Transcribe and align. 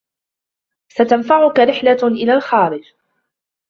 ستنفعك 0.89 1.59
رحلة 1.59 1.97
إلى 2.07 2.33
الخارج. 2.33 2.83